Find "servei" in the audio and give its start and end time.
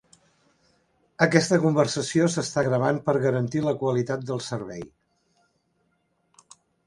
4.49-4.83